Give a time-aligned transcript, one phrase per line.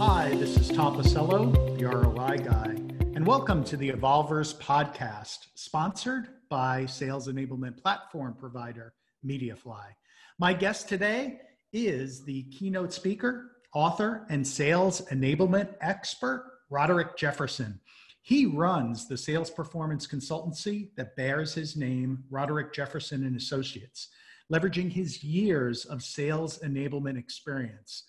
[0.00, 2.74] Hi, this is Tom Pisello, the ROI guy,
[3.14, 9.84] and welcome to the Evolvers podcast, sponsored by sales enablement platform provider Mediafly.
[10.38, 11.40] My guest today
[11.74, 17.78] is the keynote speaker, author, and sales enablement expert, Roderick Jefferson.
[18.22, 24.08] He runs the sales performance consultancy that bears his name, Roderick Jefferson and Associates,
[24.50, 28.04] leveraging his years of sales enablement experience.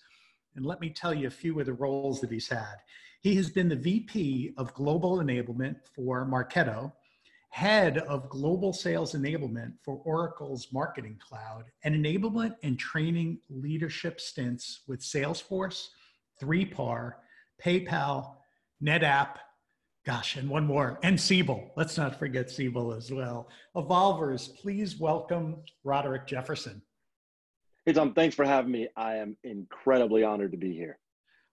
[0.54, 2.76] And let me tell you a few of the roles that he's had.
[3.20, 6.92] He has been the VP of Global Enablement for Marketo,
[7.50, 14.80] head of Global Sales Enablement for Oracle's Marketing Cloud, and enablement and training leadership stints
[14.88, 15.88] with Salesforce,
[16.42, 17.12] 3PAR,
[17.64, 18.36] PayPal,
[18.82, 19.36] NetApp,
[20.04, 21.70] gosh, and one more, and Siebel.
[21.76, 23.48] Let's not forget Siebel as well.
[23.76, 26.82] Evolvers, please welcome Roderick Jefferson.
[27.84, 28.88] Hey, Tom, thanks for having me.
[28.94, 30.98] I am incredibly honored to be here.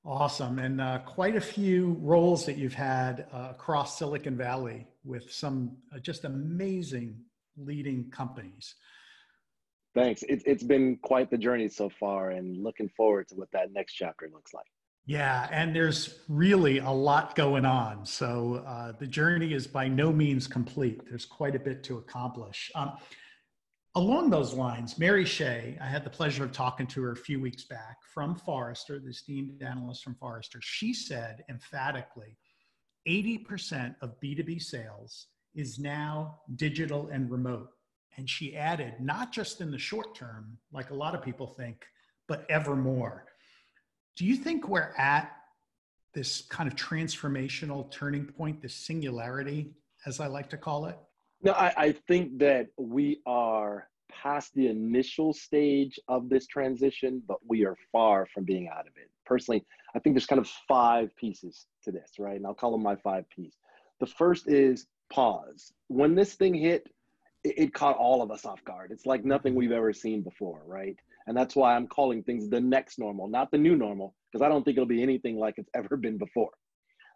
[0.06, 0.60] Awesome.
[0.60, 5.78] And uh, quite a few roles that you've had uh, across Silicon Valley with some
[5.94, 7.16] uh, just amazing
[7.58, 8.76] leading companies.
[9.96, 10.22] Thanks.
[10.24, 13.94] It, it's been quite the journey so far and looking forward to what that next
[13.96, 14.68] chapter looks like.
[15.08, 18.06] Yeah, and there's really a lot going on.
[18.06, 21.02] So uh, the journey is by no means complete.
[21.10, 22.72] There's quite a bit to accomplish.
[22.76, 22.94] Um,
[23.96, 27.40] Along those lines, Mary Shea, I had the pleasure of talking to her a few
[27.40, 30.60] weeks back from Forrester, the esteemed analyst from Forrester.
[30.62, 32.38] She said emphatically
[33.08, 37.70] 80% of B2B sales is now digital and remote.
[38.18, 41.84] And she added, not just in the short term, like a lot of people think,
[42.28, 43.26] but ever more.
[44.18, 45.32] Do you think we're at
[46.14, 49.72] this kind of transformational turning point, this singularity,
[50.06, 50.98] as I like to call it?
[51.42, 57.38] No, I, I think that we are past the initial stage of this transition, but
[57.48, 59.10] we are far from being out of it.
[59.26, 62.36] Personally, I think there's kind of five pieces to this, right?
[62.36, 63.56] And I'll call them my five P's.
[64.00, 65.72] The first is pause.
[65.88, 66.88] When this thing hit,
[67.44, 68.92] it, it caught all of us off guard.
[68.92, 70.98] It's like nothing we've ever seen before, right?
[71.28, 74.50] And that's why I'm calling things the next normal, not the new normal, because I
[74.50, 76.52] don't think it'll be anything like it's ever been before.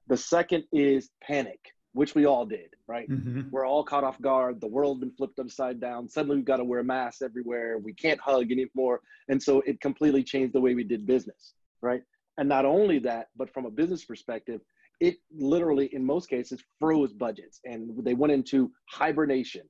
[0.08, 1.60] The second is panic
[1.94, 3.10] which we all did, right?
[3.10, 3.50] Mm-hmm.
[3.52, 4.60] We're all caught off guard.
[4.60, 6.10] The world's been flipped upside down.
[6.10, 7.78] Suddenly we've got to wear masks everywhere.
[7.78, 9.02] We can't hug anymore.
[9.30, 12.02] And so it completely changed the way we did business, right?
[12.38, 14.62] And not only that, but from a business perspective,
[15.00, 19.64] it literally, in most cases, froze budgets and they went into hibernation,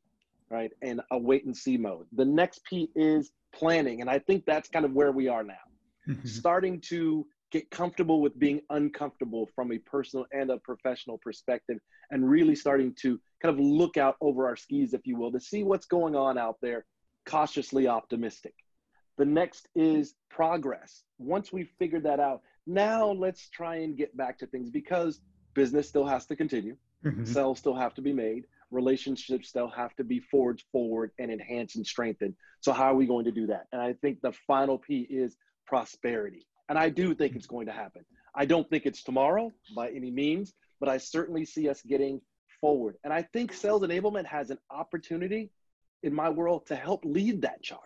[0.49, 0.71] right?
[0.81, 2.05] And a wait and see mode.
[2.13, 4.01] The next P is planning.
[4.01, 5.55] And I think that's kind of where we are now.
[6.07, 6.27] Mm-hmm.
[6.27, 11.77] Starting to get comfortable with being uncomfortable from a personal and a professional perspective
[12.09, 15.39] and really starting to kind of look out over our skis if you will to
[15.39, 16.83] see what's going on out there
[17.27, 18.55] cautiously optimistic.
[19.19, 21.03] The next is progress.
[21.19, 25.21] Once we've figured that out now let's try and get back to things because
[25.53, 26.75] business still has to continue.
[27.05, 27.25] Mm-hmm.
[27.25, 28.45] sales still have to be made.
[28.71, 32.33] Relationships still have to be forged forward and enhanced and strengthened.
[32.61, 33.67] So how are we going to do that?
[33.71, 35.35] And i think the final p is
[35.67, 38.05] prosperity and I do think it's going to happen.
[38.35, 42.21] I don't think it's tomorrow by any means, but I certainly see us getting
[42.59, 42.95] forward.
[43.03, 45.51] And I think sales enablement has an opportunity
[46.01, 47.81] in my world to help lead that charge.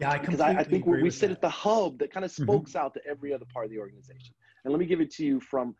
[0.00, 1.34] Yeah, I because I, I, think we sit that.
[1.34, 2.44] at the hub that kind of mm-hmm.
[2.44, 2.84] spokes mm-hmm.
[2.84, 4.34] out to every other part of the organization.
[4.64, 5.74] And let me give it to you from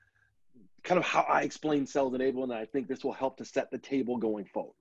[0.82, 2.44] kind of how I explain sales enablement.
[2.44, 4.75] And I think this will help to set the table going forward.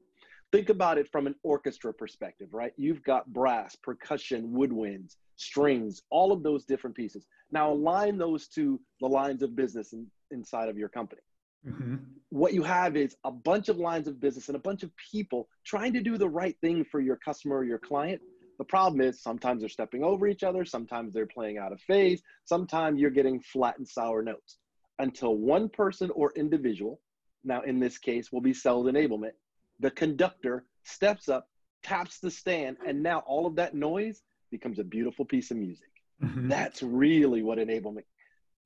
[0.51, 2.73] Think about it from an orchestra perspective, right?
[2.75, 7.25] You've got brass, percussion, woodwinds, strings, all of those different pieces.
[7.51, 11.21] Now align those to the lines of business in, inside of your company.
[11.67, 11.95] Mm-hmm.
[12.29, 15.47] What you have is a bunch of lines of business and a bunch of people
[15.65, 18.21] trying to do the right thing for your customer or your client.
[18.57, 22.21] The problem is sometimes they're stepping over each other, sometimes they're playing out of phase,
[22.45, 24.57] sometimes you're getting flat and sour notes.
[24.99, 26.99] Until one person or individual,
[27.45, 29.31] now in this case will be sales enablement,
[29.79, 31.47] the conductor steps up,
[31.83, 35.89] taps the stand, and now all of that noise becomes a beautiful piece of music.
[36.23, 36.49] Mm-hmm.
[36.49, 38.03] That's really what enablement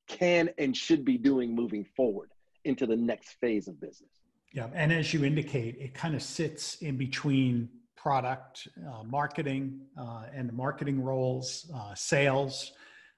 [0.08, 2.30] can and should be doing moving forward
[2.66, 4.10] into the next phase of business.
[4.52, 10.26] Yeah, and as you indicate, it kind of sits in between product uh, marketing uh,
[10.34, 12.74] and the marketing roles, uh, sales,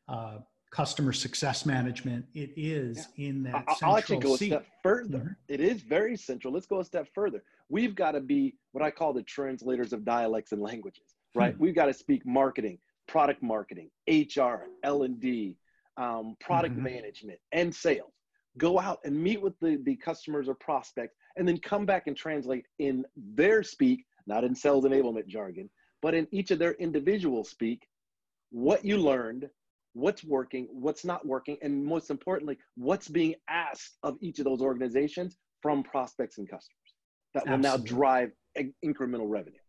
[0.08, 0.38] uh,
[0.70, 2.26] customer success management.
[2.34, 3.30] It is yeah.
[3.30, 3.66] in that.
[3.82, 4.52] I'll actually go seat.
[4.52, 5.18] a step further.
[5.18, 5.54] Mm-hmm.
[5.54, 6.54] It is very central.
[6.54, 7.44] Let's go a step further.
[7.70, 11.54] We've got to be what I call the translators of dialects and languages right?
[11.54, 11.62] Hmm.
[11.62, 15.58] We've got to speak marketing, product marketing, HR, L and D,
[15.98, 16.84] um, product mm-hmm.
[16.84, 18.12] management, and sales.
[18.58, 22.16] Go out and meet with the, the customers or prospects, and then come back and
[22.16, 25.70] translate in their speak, not in sales enablement jargon,
[26.02, 27.86] but in each of their individual speak,
[28.52, 29.50] what you learned,
[29.94, 34.62] what's working, what's not working, and most importantly, what's being asked of each of those
[34.62, 36.85] organizations from prospects and customers
[37.36, 37.92] that will Absolutely.
[37.92, 38.32] now drive
[38.84, 39.60] incremental revenue.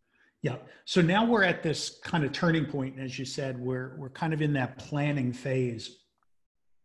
[0.43, 0.57] Yeah.
[0.87, 2.99] So now we're at this kind of turning point.
[2.99, 5.99] As you said, we're, we're kind of in that planning phase.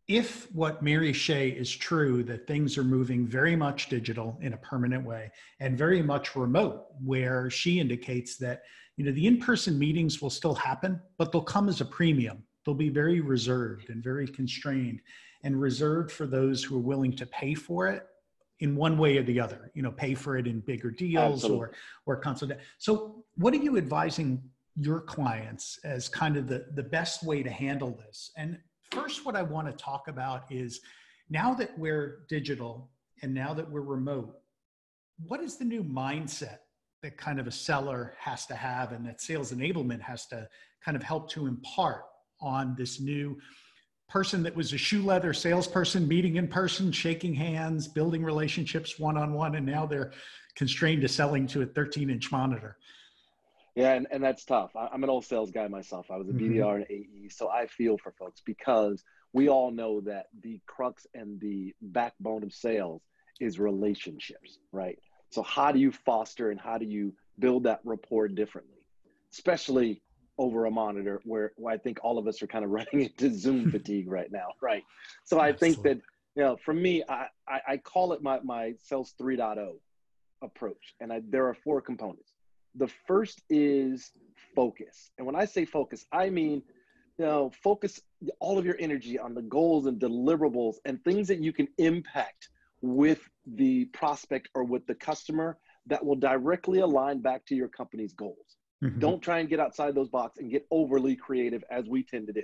[0.07, 4.57] If what Mary Shea is true, that things are moving very much digital in a
[4.57, 8.63] permanent way and very much remote, where she indicates that,
[8.97, 12.75] you know, the in-person meetings will still happen, but they'll come as a premium they'll
[12.75, 15.01] be very reserved and very constrained
[15.43, 18.05] and reserved for those who are willing to pay for it
[18.61, 21.59] in one way or the other you know pay for it in bigger deals Absolutely.
[21.59, 21.71] or
[22.05, 24.41] or consult so what are you advising
[24.75, 28.57] your clients as kind of the the best way to handle this and
[28.91, 30.79] first what i want to talk about is
[31.29, 32.89] now that we're digital
[33.21, 34.37] and now that we're remote
[35.27, 36.59] what is the new mindset
[37.01, 40.47] that kind of a seller has to have and that sales enablement has to
[40.85, 42.03] kind of help to impart
[42.39, 43.37] on this new
[44.11, 49.55] person that was a shoe leather salesperson meeting in person shaking hands building relationships one-on-one
[49.55, 50.11] and now they're
[50.55, 52.77] constrained to selling to a 13 inch monitor.
[53.75, 54.75] Yeah and, and that's tough.
[54.75, 56.11] I, am an old sales guy myself.
[56.11, 56.81] I was a bdr mm-hmm.
[56.81, 59.03] and ae so i feel for folks because
[59.33, 63.01] we all know that the crux and the backbone of sales
[63.39, 64.99] is relationships right?
[65.29, 68.85] So how do you foster and how do you build that rapport differently?
[69.31, 70.01] Especially
[70.41, 73.31] over a monitor where, where I think all of us are kind of running into
[73.31, 74.83] Zoom fatigue right now, right?
[75.23, 75.97] So I think that,
[76.35, 79.73] you know, for me, I, I, I call it my, my sales 3.0
[80.41, 80.95] approach.
[80.99, 82.33] And I, there are four components.
[82.75, 84.11] The first is
[84.55, 85.11] focus.
[85.17, 86.63] And when I say focus, I mean,
[87.19, 88.01] you know, focus
[88.39, 92.49] all of your energy on the goals and deliverables and things that you can impact
[92.81, 98.13] with the prospect or with the customer that will directly align back to your company's
[98.13, 98.57] goals.
[98.83, 98.99] Mm-hmm.
[98.99, 102.33] Don't try and get outside those box and get overly creative as we tend to
[102.33, 102.43] do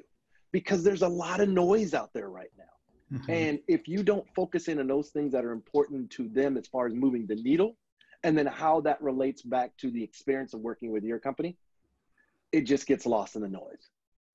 [0.51, 3.17] because there's a lot of noise out there right now.
[3.17, 3.31] Mm-hmm.
[3.31, 6.67] And if you don't focus in on those things that are important to them as
[6.67, 7.75] far as moving the needle
[8.23, 11.57] and then how that relates back to the experience of working with your company,
[12.51, 13.89] it just gets lost in the noise.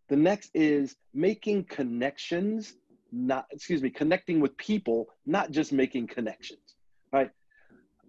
[0.09, 2.75] The next is making connections,
[3.13, 6.77] not, excuse me, connecting with people, not just making connections,
[7.13, 7.31] right?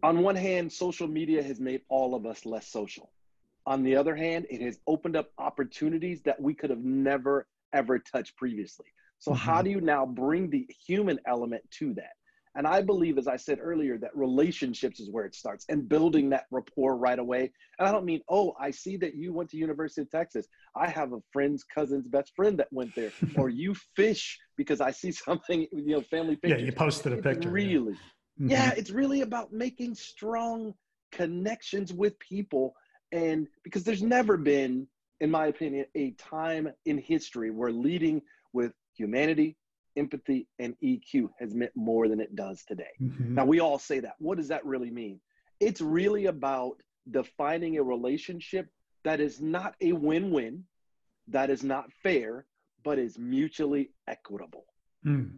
[0.01, 3.09] On one hand, social media has made all of us less social
[3.65, 7.99] on the other hand, it has opened up opportunities that we could have never, ever
[7.99, 8.87] touched previously.
[9.19, 9.39] So, mm-hmm.
[9.39, 12.13] how do you now bring the human element to that?
[12.55, 16.29] And I believe, as I said earlier, that relationships is where it starts and building
[16.29, 17.51] that rapport right away.
[17.79, 20.47] And I don't mean, oh, I see that you went to University of Texas.
[20.75, 23.11] I have a friend's cousin's best friend that went there.
[23.37, 26.59] or you fish because I see something, you know, family pictures.
[26.59, 27.49] Yeah, you posted a it's picture.
[27.49, 27.93] Really.
[27.93, 27.97] Yeah.
[28.39, 28.49] Mm-hmm.
[28.49, 30.73] yeah, it's really about making strong
[31.11, 32.73] connections with people
[33.13, 34.87] and because there's never been,
[35.21, 38.23] in my opinion, a time in history where leading
[38.53, 39.55] with humanity,
[39.95, 42.91] empathy, and EQ has meant more than it does today.
[42.99, 43.35] Mm-hmm.
[43.35, 44.15] Now, we all say that.
[44.17, 45.19] What does that really mean?
[45.59, 46.81] It's really about
[47.11, 48.67] defining a relationship
[49.03, 50.63] that is not a win win,
[51.27, 52.47] that is not fair,
[52.83, 54.65] but is mutually equitable.
[55.05, 55.35] Mm.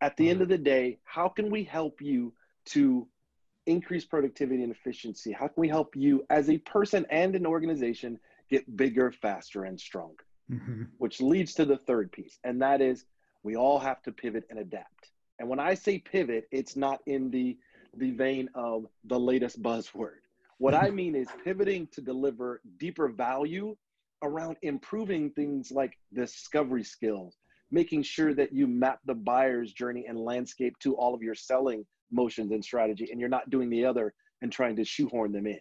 [0.00, 2.32] At the end of the day, how can we help you
[2.66, 3.06] to
[3.66, 5.32] increase productivity and efficiency?
[5.32, 8.18] How can we help you as a person and an organization
[8.50, 10.24] get bigger, faster, and stronger?
[10.50, 10.84] Mm-hmm.
[10.98, 13.04] Which leads to the third piece, and that is
[13.42, 15.10] we all have to pivot and adapt.
[15.38, 17.56] And when I say pivot, it's not in the
[17.96, 20.20] the vein of the latest buzzword.
[20.58, 23.76] What I mean is pivoting to deliver deeper value
[24.22, 27.36] around improving things like discovery skills,
[27.70, 31.84] making sure that you map the buyer's journey and landscape to all of your selling
[32.10, 35.58] motions and strategy and you're not doing the other and trying to shoehorn them in.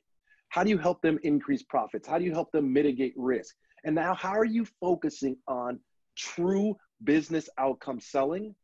[0.50, 2.08] How do you help them increase profits?
[2.08, 3.56] How do you help them mitigate risk?
[3.84, 5.80] And now how are you focusing on
[6.16, 8.56] true business outcome selling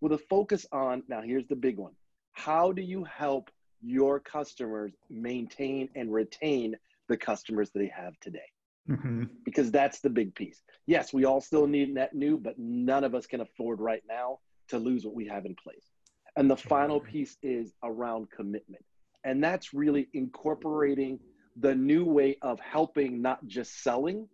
[0.00, 1.92] with a focus on now here's the big one.
[2.32, 3.50] How do you help
[3.80, 6.74] your customers maintain and retain
[7.08, 8.40] the customers that they have today?
[8.86, 9.22] Mm-hmm.
[9.46, 10.60] because that's the big piece.
[10.86, 14.40] Yes we all still need net new but none of us can afford right now
[14.68, 15.93] to lose what we have in place
[16.36, 18.84] and the final piece is around commitment.
[19.24, 21.18] And that's really incorporating
[21.56, 24.28] the new way of helping, not just selling,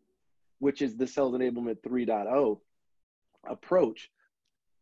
[0.58, 2.58] which is the sales enablement 3.0
[3.48, 4.10] approach,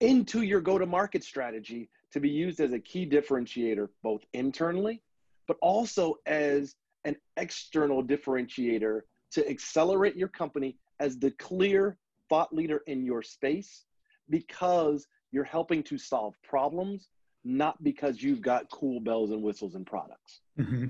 [0.00, 5.02] into your go to market strategy to be used as a key differentiator, both internally,
[5.46, 9.00] but also as an external differentiator
[9.32, 11.96] to accelerate your company as the clear
[12.28, 13.84] thought leader in your space
[14.30, 17.08] because you're helping to solve problems,
[17.44, 20.40] not because you've got cool bells and whistles and products.
[20.58, 20.86] Mm-hmm.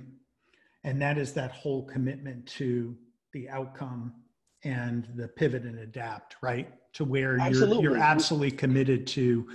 [0.85, 2.97] And that is that whole commitment to
[3.33, 4.13] the outcome
[4.65, 6.73] and the pivot and adapt, right?
[6.95, 7.83] To where Absolutely.
[7.83, 9.49] you're you're absolutely committed to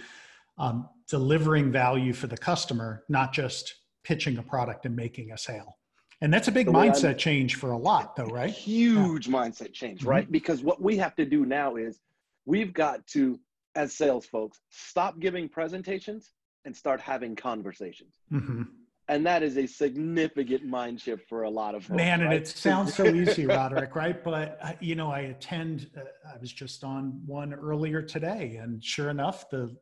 [0.57, 3.73] um, delivering value for the customer, not just
[4.03, 5.77] pitching a product and making a sale.
[6.21, 8.49] And that's a big mindset I'm, change for a lot, though, right?
[8.49, 9.33] Huge yeah.
[9.33, 10.09] mindset change, mm-hmm.
[10.09, 10.31] right?
[10.31, 11.99] Because what we have to do now is
[12.45, 13.39] we've got to,
[13.75, 16.33] as sales folks, stop giving presentations
[16.65, 18.13] and start having conversations.
[18.31, 18.63] Mm-hmm.
[19.09, 21.97] And that is a significant mind shift for a lot of folks.
[21.97, 22.25] Man, right?
[22.25, 24.23] and it sounds so easy, Roderick, right?
[24.23, 26.01] But, uh, you know, I attend, uh,
[26.33, 29.75] I was just on one earlier today, and sure enough, the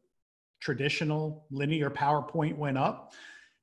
[0.60, 3.14] traditional linear PowerPoint went up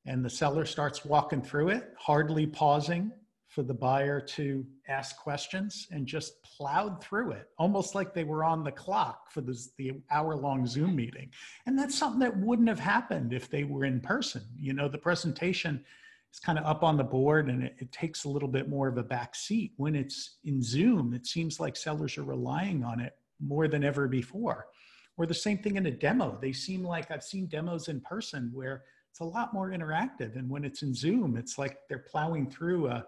[0.07, 3.13] and the seller starts walking through it, hardly pausing
[3.59, 8.45] for the buyer to ask questions and just plowed through it, almost like they were
[8.45, 11.29] on the clock for this, the hour long Zoom meeting.
[11.67, 14.43] And that's something that wouldn't have happened if they were in person.
[14.57, 15.85] You know, the presentation
[16.33, 18.87] is kind of up on the board and it, it takes a little bit more
[18.87, 19.73] of a back seat.
[19.77, 24.07] When it's in Zoom, it seems like sellers are relying on it more than ever
[24.07, 24.69] before.
[25.17, 26.39] Or the same thing in a demo.
[26.41, 30.37] They seem like I've seen demos in person where it's a lot more interactive.
[30.37, 33.05] And when it's in Zoom, it's like they're plowing through a,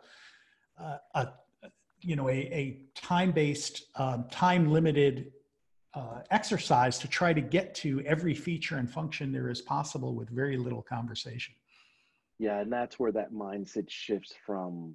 [0.81, 1.29] a, a
[2.03, 5.33] you know, a, a time-based, um, time-limited
[5.95, 10.31] uh, exercise to try to get to every feature and function there is possible with
[10.31, 11.55] very little conversation.
[12.39, 14.95] Yeah, and that's where that mindset shifts from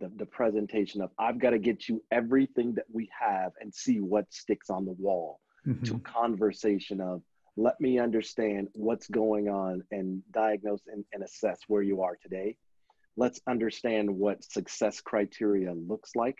[0.00, 4.00] the, the presentation of I've got to get you everything that we have and see
[4.00, 5.84] what sticks on the wall mm-hmm.
[5.84, 7.22] to conversation of
[7.58, 12.56] let me understand what's going on and diagnose and, and assess where you are today.
[13.16, 16.38] Let's understand what success criteria looks like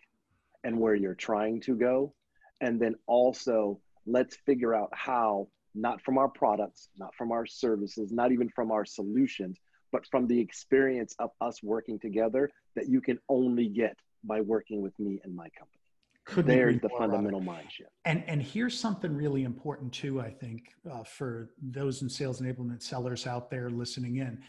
[0.64, 2.14] and where you're trying to go.
[2.60, 8.12] And then also, let's figure out how, not from our products, not from our services,
[8.12, 9.58] not even from our solutions,
[9.92, 14.82] but from the experience of us working together that you can only get by working
[14.82, 15.80] with me and my company.
[16.26, 17.90] Couldn't There's the fundamental mind shift.
[18.04, 20.20] And and here's something really important too.
[20.20, 24.42] I think uh, for those in sales enablement sellers out there listening in.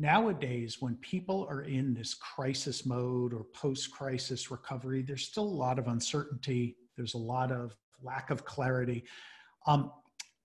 [0.00, 5.78] Nowadays, when people are in this crisis mode or post-crisis recovery, there's still a lot
[5.78, 6.78] of uncertainty.
[6.96, 9.04] There's a lot of lack of clarity.
[9.66, 9.92] Um,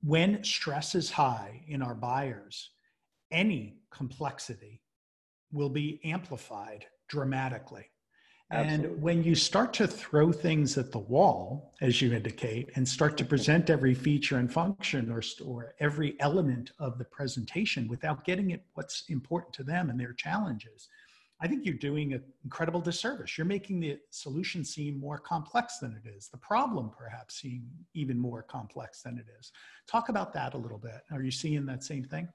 [0.03, 2.71] when stress is high in our buyers,
[3.31, 4.81] any complexity
[5.53, 7.85] will be amplified dramatically.
[8.52, 8.88] Absolutely.
[8.90, 13.18] And when you start to throw things at the wall, as you indicate, and start
[13.18, 18.54] to present every feature and function or, or every element of the presentation without getting
[18.54, 20.90] at what's important to them and their challenges,
[21.42, 23.38] I think you're doing an incredible disservice.
[23.38, 28.18] You're making the solution seem more complex than it is, the problem perhaps seem even
[28.18, 29.52] more complex than it is.
[29.88, 31.02] Talk about that a little bit.
[31.12, 32.30] Are you seeing that same thing?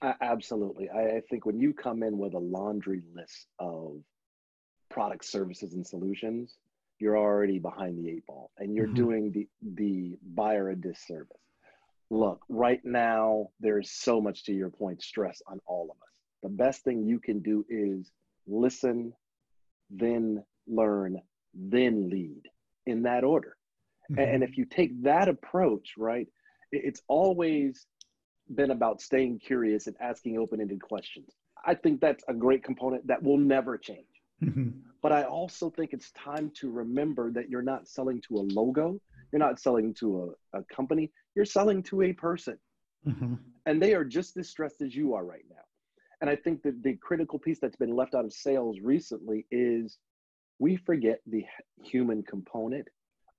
[0.00, 0.88] Uh, absolutely.
[0.88, 4.00] I, I think when you come in with a laundry list of
[4.90, 6.56] product services and solutions,
[6.98, 8.94] you're already behind the eight ball and you're mm-hmm.
[8.94, 11.36] doing the, the buyer a disservice.
[12.10, 16.12] Look, right now, there's so much to your point, stress on all of us.
[16.42, 18.10] The best thing you can do is
[18.46, 19.12] listen,
[19.90, 21.20] then learn,
[21.54, 22.42] then lead
[22.86, 23.56] in that order.
[24.10, 24.20] Mm-hmm.
[24.20, 26.26] And if you take that approach, right,
[26.72, 27.86] it's always
[28.54, 31.28] been about staying curious and asking open ended questions.
[31.64, 34.06] I think that's a great component that will never change.
[34.42, 34.68] Mm-hmm.
[35.02, 39.00] But I also think it's time to remember that you're not selling to a logo,
[39.32, 42.58] you're not selling to a, a company, you're selling to a person.
[43.06, 43.34] Mm-hmm.
[43.66, 45.56] And they are just as stressed as you are right now.
[46.20, 49.98] And I think that the critical piece that's been left out of sales recently is
[50.58, 51.44] we forget the
[51.82, 52.88] human component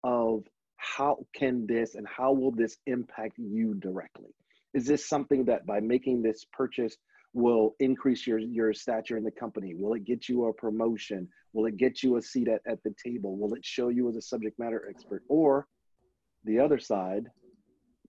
[0.04, 0.44] of
[0.78, 4.34] how can this and how will this impact you directly?
[4.74, 6.98] Is this something that by making this purchase
[7.34, 9.74] will increase your, your stature in the company?
[9.76, 11.28] Will it get you a promotion?
[11.54, 13.38] Will it get you a seat at, at the table?
[13.38, 15.24] Will it show you as a subject matter expert?
[15.30, 15.68] Or
[16.44, 17.28] the other side,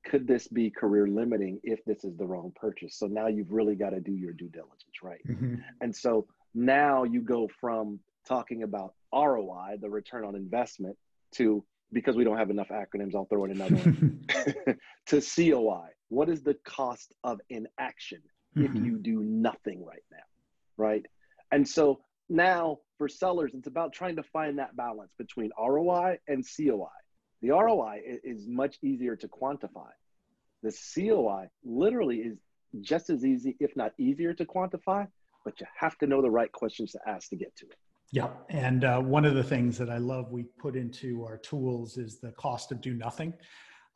[0.04, 2.98] could this be career limiting if this is the wrong purchase?
[2.98, 5.20] So now you've really got to do your due diligence, right?
[5.28, 5.56] Mm-hmm.
[5.80, 10.96] And so now you go from talking about ROI, the return on investment,
[11.32, 14.24] to because we don't have enough acronyms, I'll throw in another one
[15.08, 15.88] to COI.
[16.08, 18.22] What is the cost of inaction
[18.56, 18.76] mm-hmm.
[18.76, 20.18] if you do nothing right now?
[20.76, 21.06] Right.
[21.50, 26.44] And so now for sellers, it's about trying to find that balance between ROI and
[26.44, 26.88] COI.
[27.42, 29.90] The ROI is much easier to quantify.
[30.62, 32.38] The COI literally is
[32.80, 35.06] just as easy, if not easier to quantify,
[35.44, 37.76] but you have to know the right questions to ask to get to it.
[38.12, 38.28] Yeah.
[38.50, 42.20] And uh, one of the things that I love we put into our tools is
[42.20, 43.32] the cost of do nothing.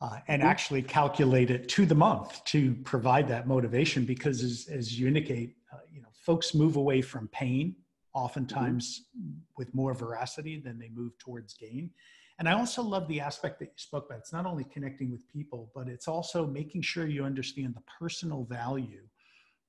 [0.03, 0.51] Uh, and mm-hmm.
[0.51, 5.57] actually calculate it to the month to provide that motivation because as, as you indicate
[5.73, 7.75] uh, you know folks move away from pain
[8.13, 9.39] oftentimes mm-hmm.
[9.57, 11.91] with more veracity than they move towards gain
[12.39, 14.19] And I also love the aspect that you spoke about.
[14.19, 18.45] It's not only connecting with people, but it's also making sure you understand the personal
[18.45, 19.03] value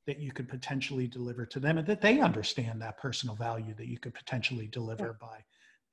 [0.06, 3.88] that you could potentially deliver to them and that they understand that personal value that
[3.88, 5.28] you could potentially deliver yeah.
[5.28, 5.44] by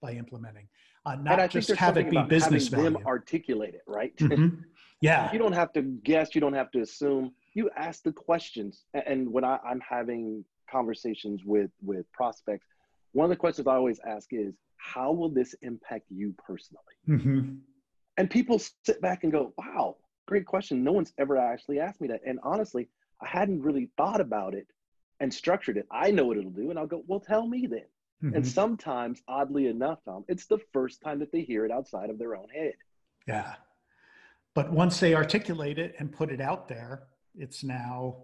[0.00, 0.68] by implementing
[1.06, 4.56] uh, not just have it be business value them articulate it right mm-hmm.
[5.00, 8.84] yeah you don't have to guess you don't have to assume you ask the questions
[8.94, 12.66] and when I, i'm having conversations with with prospects
[13.12, 17.54] one of the questions i always ask is how will this impact you personally mm-hmm.
[18.16, 19.96] and people sit back and go wow
[20.26, 22.88] great question no one's ever actually asked me that and honestly
[23.24, 24.66] I hadn't really thought about it
[25.20, 25.86] and structured it.
[25.90, 26.70] I know what it'll do.
[26.70, 27.86] And I'll go, well, tell me then.
[28.24, 28.36] Mm-hmm.
[28.36, 32.18] And sometimes, oddly enough, Tom, it's the first time that they hear it outside of
[32.18, 32.72] their own head.
[33.28, 33.54] Yeah.
[34.54, 37.02] But once they articulate it and put it out there,
[37.36, 38.16] it's now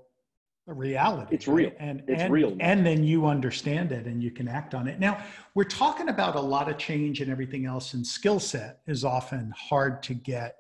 [0.69, 1.35] a reality.
[1.35, 1.69] It's real.
[1.69, 1.76] Right?
[1.80, 2.57] And it's and, real.
[2.61, 4.99] And then you understand it and you can act on it.
[5.00, 5.23] Now,
[5.54, 9.52] we're talking about a lot of change and everything else, and skill set is often
[9.57, 10.57] hard to get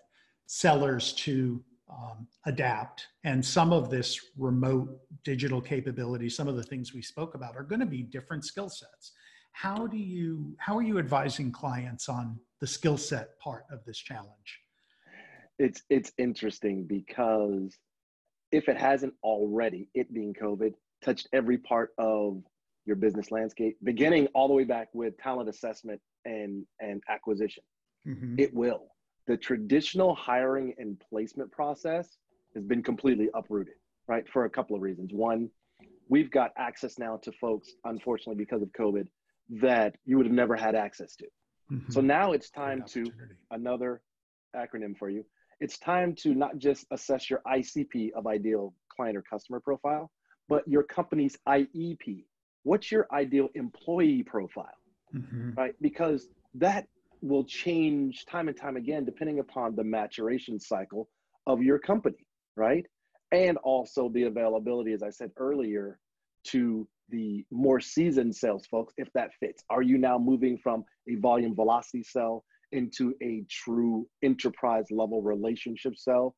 [0.46, 3.06] sellers to um, adapt.
[3.24, 7.62] And some of this remote digital capability, some of the things we spoke about, are
[7.62, 9.12] going to be different skill sets.
[9.52, 13.98] How do you how are you advising clients on the skill set part of this
[13.98, 14.60] challenge?
[15.58, 17.76] It's it's interesting because
[18.52, 22.42] if it hasn't already, it being COVID, touched every part of
[22.86, 27.62] your business landscape, beginning all the way back with talent assessment and and acquisition.
[28.06, 28.36] Mm-hmm.
[28.38, 28.86] It will
[29.30, 32.16] the traditional hiring and placement process
[32.54, 33.74] has been completely uprooted,
[34.08, 34.28] right?
[34.28, 35.12] For a couple of reasons.
[35.12, 35.48] One,
[36.08, 39.06] we've got access now to folks, unfortunately, because of COVID,
[39.50, 41.26] that you would have never had access to.
[41.72, 41.92] Mm-hmm.
[41.92, 43.04] So now it's time to
[43.50, 44.00] another
[44.56, 45.24] acronym for you.
[45.60, 50.10] It's time to not just assess your ICP of ideal client or customer profile,
[50.48, 52.24] but your company's IEP.
[52.62, 54.66] What's your ideal employee profile?
[55.14, 55.52] Mm-hmm.
[55.54, 55.74] Right?
[55.80, 56.86] Because that
[57.22, 61.08] will change time and time again depending upon the maturation cycle
[61.46, 62.26] of your company,
[62.56, 62.86] right?
[63.32, 65.98] And also the availability, as I said earlier,
[66.44, 69.64] to the more seasoned sales folks, if that fits.
[69.70, 75.96] Are you now moving from a volume velocity sell into a true enterprise level relationship
[75.96, 76.36] sell?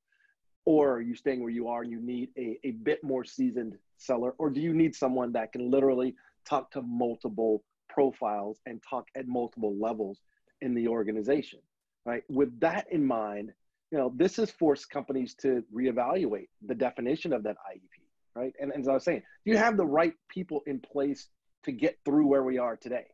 [0.64, 3.76] Or are you staying where you are and you need a, a bit more seasoned
[3.96, 4.34] seller?
[4.38, 6.14] Or do you need someone that can literally
[6.48, 10.18] talk to multiple profiles and talk at multiple levels
[10.60, 11.58] in the organization,
[12.06, 12.22] right?
[12.28, 13.52] With that in mind,
[13.90, 18.01] you know, this has forced companies to reevaluate the definition of that IEP,
[18.34, 18.52] right?
[18.60, 21.28] And, and as I was saying, do you have the right people in place
[21.64, 23.06] to get through where we are today?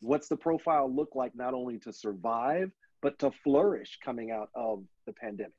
[0.00, 2.70] What's the profile look like not only to survive,
[3.02, 5.52] but to flourish coming out of the pandemic?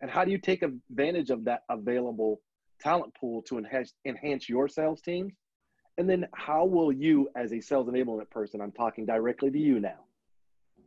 [0.00, 2.40] And how do you take advantage of that available
[2.80, 5.32] talent pool to enhance, enhance your sales teams?
[5.96, 9.80] And then how will you, as a sales enablement person, I'm talking directly to you
[9.80, 10.04] now,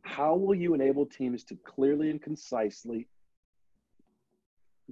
[0.03, 3.07] how will you enable teams to clearly and concisely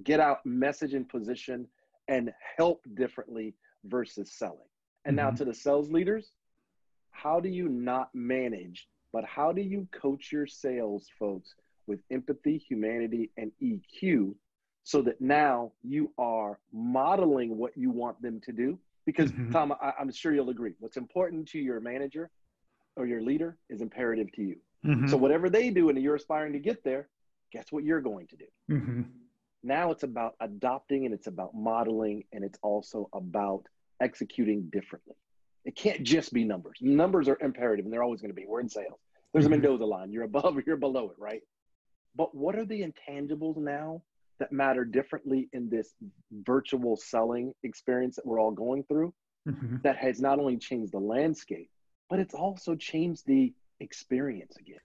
[0.04, 1.66] get out message and position
[2.10, 4.58] and help differently versus selling?
[5.06, 5.28] And mm-hmm.
[5.28, 6.32] now to the sales leaders,
[7.10, 11.54] how do you not manage, but how do you coach your sales folks
[11.86, 14.34] with empathy, humanity, and EQ
[14.84, 18.78] so that now you are modeling what you want them to do?
[19.06, 19.50] Because, mm-hmm.
[19.50, 22.30] Tom, I, I'm sure you'll agree, what's important to your manager
[22.96, 24.56] or your leader is imperative to you.
[24.84, 25.08] Mm-hmm.
[25.08, 27.08] So whatever they do and you're aspiring to get there,
[27.52, 28.44] guess what you're going to do?
[29.62, 33.64] Now it's about adopting and it's about modeling and it's also about
[34.00, 35.16] executing differently.
[35.64, 36.78] It can't just be numbers.
[36.80, 38.46] Numbers are imperative and they're always going to be.
[38.46, 38.98] We're in sales.
[39.32, 39.54] There's mm-hmm.
[39.54, 40.12] a Mendoza line.
[40.12, 41.42] You're above or you're below it, right?
[42.16, 44.02] But what are the intangibles now
[44.38, 45.92] that matter differently in this
[46.32, 49.12] virtual selling experience that we're all going through
[49.46, 49.76] mm-hmm.
[49.82, 51.70] that has not only changed the landscape,
[52.08, 54.80] but it's also changed the experience again.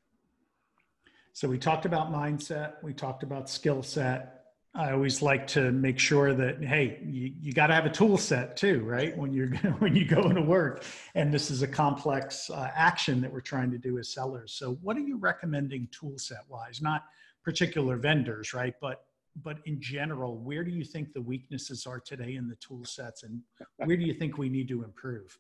[1.34, 4.45] So we talked about mindset, we talked about skill set.
[4.76, 8.18] I always like to make sure that hey, you, you got to have a tool
[8.18, 9.18] set too, right?
[9.18, 9.48] When you're
[9.80, 10.84] when you go into work,
[11.16, 14.54] and this is a complex uh, action that we're trying to do as sellers.
[14.54, 16.82] So, what are you recommending tool set wise?
[16.82, 17.06] Not
[17.44, 18.74] particular vendors, right?
[18.82, 19.06] But
[19.44, 23.24] but in general, where do you think the weaknesses are today in the tool sets,
[23.24, 23.42] and
[23.78, 25.38] where do you think we need to improve?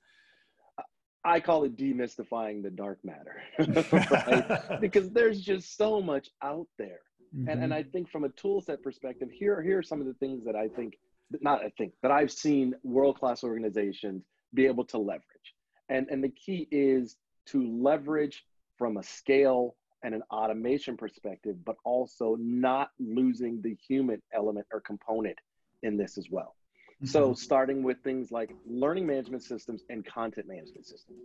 [1.25, 4.79] I call it demystifying the dark matter, right?
[4.79, 6.99] because there's just so much out there.
[7.35, 7.49] Mm-hmm.
[7.49, 10.13] And, and I think from a tool set perspective, here, here are some of the
[10.15, 10.97] things that I think,
[11.41, 15.55] not I think, that I've seen world class organizations be able to leverage.
[15.89, 18.45] And, and the key is to leverage
[18.77, 24.79] from a scale and an automation perspective, but also not losing the human element or
[24.79, 25.37] component
[25.83, 26.55] in this as well.
[27.03, 27.33] So, mm-hmm.
[27.33, 31.19] starting with things like learning management systems and content management systems.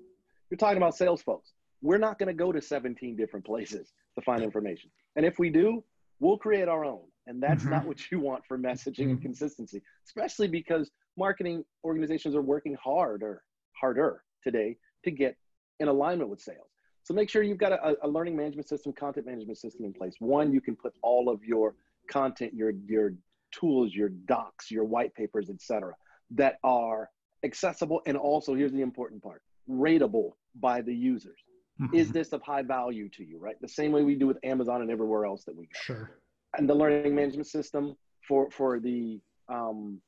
[0.50, 1.52] You're talking about sales folks.
[1.80, 4.90] we're not going to go to 17 different places to find information.
[5.14, 5.84] And if we do,
[6.20, 7.02] we'll create our own.
[7.26, 7.72] And that's mm-hmm.
[7.72, 9.10] not what you want for messaging mm-hmm.
[9.10, 15.36] and consistency, especially because marketing organizations are working harder, harder today to get
[15.80, 16.68] in alignment with sales.
[17.02, 20.14] So make sure you've got a, a learning management system, content management system in place.
[20.18, 21.74] One, you can put all of your
[22.10, 23.14] content, your your
[23.52, 25.94] tools, your docs, your white papers, etc.,
[26.30, 27.10] that are
[27.44, 31.38] accessible and also here's the important part rateable by the users
[31.80, 31.94] mm-hmm.
[31.94, 33.56] is this of high value to you right?
[33.60, 35.80] The same way we do with amazon and everywhere else that we go.
[35.80, 36.10] Sure.
[36.58, 40.00] And the learning management system for for the um,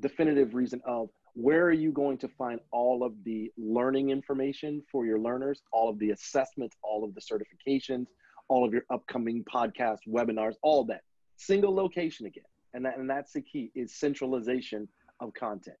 [0.00, 5.06] definitive reason of where are you going to find all of the learning information for
[5.06, 8.06] your learners all of the assessments all of the certifications
[8.50, 11.02] all of your upcoming podcasts webinars all that.
[11.36, 12.44] Single location again.
[12.74, 14.86] And that and that's the key is centralization
[15.20, 15.76] of content.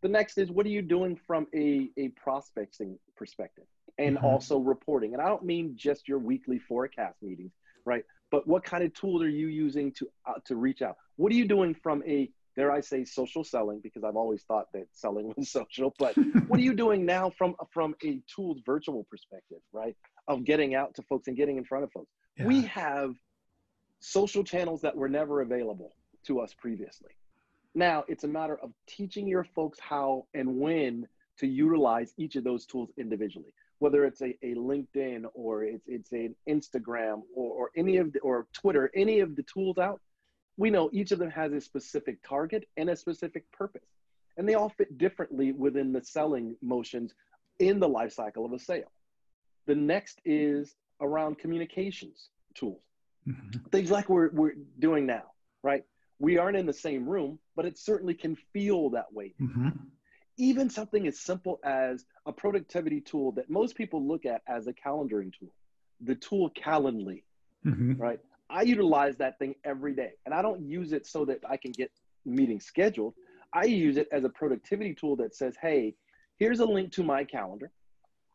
[0.00, 3.64] The next is what are you doing from a, a prospecting perspective
[4.02, 4.26] and mm-hmm.
[4.26, 5.12] also reporting.
[5.14, 7.52] And i don't mean just your weekly forecast meetings
[7.84, 8.04] right?
[8.30, 10.96] But what kind of tools are you using to uh, to reach out?
[11.16, 13.80] What are you doing from a dare i say social selling?
[13.82, 16.14] Because i've always thought that selling was social but
[16.48, 19.96] what are you doing now from from a tools virtual perspective right?
[20.28, 22.10] Of getting out to folks and getting in front of folks.
[22.38, 22.46] Yeah.
[22.46, 23.14] we have
[24.00, 25.94] social channels that were never available
[26.26, 27.10] to us previously.
[27.74, 31.06] Now it's a matter of teaching your folks how and when
[31.38, 36.12] to utilize each of those tools individually, whether it's a, a LinkedIn or it's it's
[36.12, 40.00] an Instagram or, or any of the, or Twitter, any of the tools out.
[40.56, 43.88] We know each of them has a specific target and a specific purpose,
[44.36, 47.12] and they all fit differently within the selling motions
[47.58, 48.92] in the life cycle of a sale.
[49.66, 52.82] The next is around communications tools,
[53.26, 53.58] mm-hmm.
[53.72, 55.24] things like we're we're doing now,
[55.64, 55.84] right?
[56.22, 59.34] we aren't in the same room, but it certainly can feel that way.
[59.40, 59.70] Mm-hmm.
[60.36, 64.72] Even something as simple as a productivity tool that most people look at as a
[64.72, 65.52] calendaring tool,
[66.00, 67.22] the tool Calendly,
[67.64, 67.94] mm-hmm.
[67.94, 68.20] right?
[68.50, 71.72] I utilize that thing every day, and I don't use it so that I can
[71.72, 71.90] get
[72.24, 73.14] meetings scheduled.
[73.52, 75.94] I use it as a productivity tool that says, "Hey,
[76.38, 77.70] here's a link to my calendar."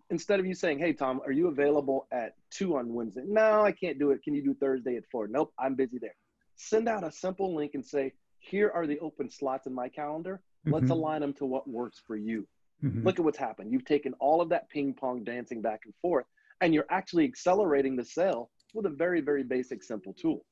[0.10, 3.72] Instead of you saying, "Hey, Tom, are you available at two on Wednesday?" No, I
[3.72, 4.24] can't do it.
[4.24, 5.28] Can you do Thursday at four?
[5.28, 6.16] Nope, I'm busy there
[6.58, 10.42] send out a simple link and say, here are the open slots in my calendar.
[10.66, 10.76] Mm-hmm.
[10.76, 12.48] Let's align them to what works for you.
[12.84, 13.04] Mm-hmm.
[13.06, 13.72] Look at what's happened.
[13.72, 16.26] You've taken all of that ping pong dancing back and forth,
[16.62, 20.46] and you're actually accelerating the sale with a very, very basic, simple tool.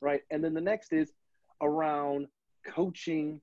[0.00, 0.20] Right.
[0.30, 1.12] And then the next is
[1.62, 2.26] around
[2.66, 3.40] coaching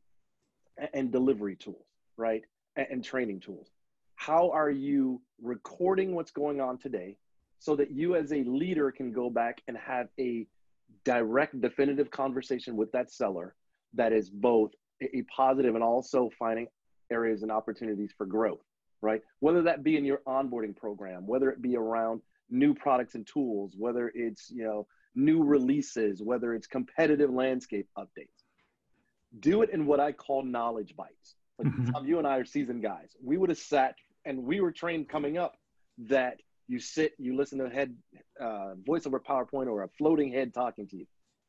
[0.93, 1.86] and delivery tools,
[2.17, 2.43] right?
[2.76, 3.69] And training tools.
[4.15, 7.17] How are you recording what's going on today
[7.60, 10.48] so that you as a leader can go back and have a
[11.04, 13.56] direct, definitive conversation with that seller
[13.93, 16.67] that is both a positive and also finding
[17.12, 18.63] areas and opportunities for growth,
[19.01, 19.21] right?
[19.39, 23.73] Whether that be in your onboarding program, whether it be around new products and tools,
[23.77, 28.43] whether it's, you know, new releases, whether it's competitive landscape updates.
[29.39, 31.36] Do it in what I call knowledge bites.
[31.60, 31.91] Like mm-hmm.
[31.91, 33.15] Tom, you and I are seasoned guys.
[33.23, 35.56] We would have sat and we were trained coming up
[36.10, 37.95] that you sit, you listen to a head
[38.39, 41.06] uh, voice over PowerPoint or a floating head talking to you.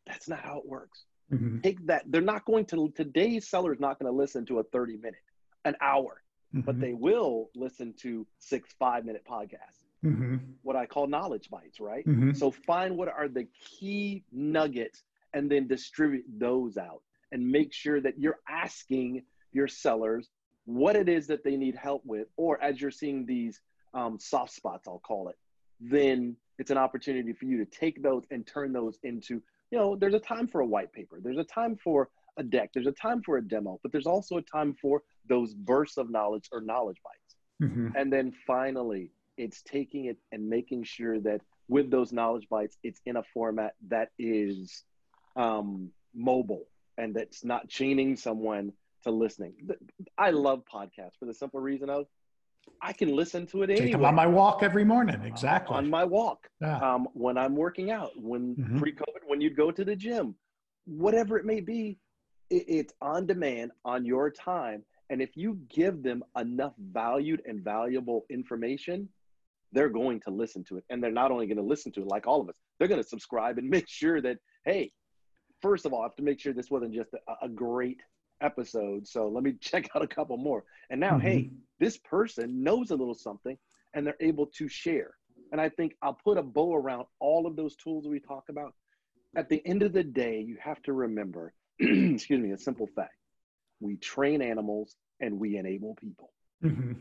[0.07, 1.05] That's not how it works.
[1.33, 1.61] Mm-hmm.
[1.61, 2.05] Take that.
[2.07, 5.23] They're not going to today's seller is not going to listen to a 30 minute,
[5.65, 6.23] an hour,
[6.55, 6.61] mm-hmm.
[6.61, 9.85] but they will listen to six five minute podcasts.
[10.05, 10.37] Mm-hmm.
[10.63, 12.07] What I call knowledge bites, right?
[12.07, 12.33] Mm-hmm.
[12.35, 18.01] So find what are the key nuggets and then distribute those out and make sure
[18.01, 20.29] that you're asking your sellers
[20.67, 23.61] what it is that they need help with, or as you're seeing these
[23.93, 25.37] um, soft spots, I'll call it,
[25.81, 29.43] then it's an opportunity for you to take those and turn those into,
[29.75, 32.71] you know, there's a time for a white paper, there's a time for a deck,
[32.73, 36.09] there's a time for a demo, but there's also a time for those bursts of
[36.09, 37.35] knowledge or knowledge bites.
[37.61, 37.97] Mm-hmm.
[37.97, 43.01] And then finally, it's taking it and making sure that with those knowledge bites, it's
[43.05, 44.85] in a format that is
[45.35, 49.55] um, mobile and that's not chaining someone to listening.
[50.17, 52.07] I love podcasts for the simple reason of
[52.81, 54.05] I can listen to it Take anyway.
[54.05, 55.21] on my walk every morning.
[55.25, 55.77] Exactly.
[55.77, 56.49] On my walk.
[56.61, 56.79] Yeah.
[56.79, 58.79] Um, when I'm working out, when mm-hmm.
[58.79, 60.37] pre-COVID, when you'd go to the gym,
[60.85, 61.99] whatever it may be,
[62.51, 64.85] it, it's on demand on your time.
[65.11, 69.09] And if you give them enough valued and valuable information,
[69.73, 70.85] they're going to listen to it.
[70.89, 73.03] And they're not only going to listen to it like all of us, they're going
[73.03, 74.93] to subscribe and make sure that, hey,
[75.61, 78.03] first of all, I have to make sure this wasn't just a, a great
[78.41, 79.09] episode.
[79.09, 80.63] So let me check out a couple more.
[80.91, 81.27] And now, mm-hmm.
[81.27, 83.59] hey, this person knows a little something
[83.95, 85.17] and they're able to share.
[85.51, 88.75] And I think I'll put a bow around all of those tools we talk about.
[89.37, 93.17] At the end of the day, you have to remember, excuse me, a simple fact.
[93.81, 96.31] We train animals and we enable people.
[96.65, 96.93] Mm-hmm.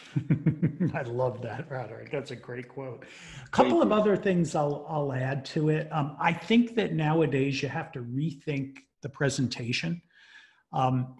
[0.94, 2.10] I love that, Roderick.
[2.10, 3.04] That's a great quote.
[3.44, 5.88] A couple of other things I'll I'll add to it.
[5.92, 10.00] Um, I think that nowadays you have to rethink the presentation,
[10.72, 11.16] um,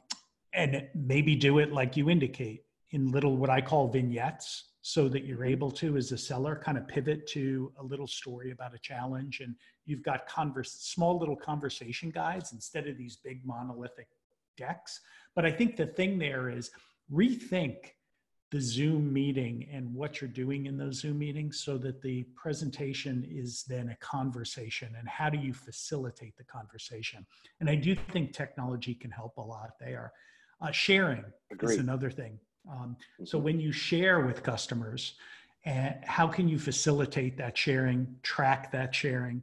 [0.54, 5.24] and maybe do it like you indicate in little what I call vignettes, so that
[5.24, 8.78] you're able to, as a seller, kind of pivot to a little story about a
[8.78, 9.54] challenge, and
[9.86, 14.08] you've got converse small little conversation guides instead of these big monolithic
[14.56, 15.00] decks.
[15.34, 16.70] But I think the thing there is
[17.12, 17.76] rethink
[18.50, 23.26] the Zoom meeting and what you're doing in those Zoom meetings so that the presentation
[23.30, 27.24] is then a conversation and how do you facilitate the conversation?
[27.60, 30.12] And I do think technology can help a lot there.
[30.60, 31.72] Uh, sharing Agreed.
[31.72, 32.38] is another thing.
[32.70, 33.24] Um, mm-hmm.
[33.24, 35.14] So when you share with customers,
[35.64, 39.42] and how can you facilitate that sharing, track that sharing,